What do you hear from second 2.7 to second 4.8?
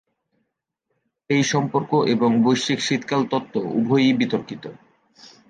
শীতকাল তত্ত্ব উভয়ই বিতর্কিত।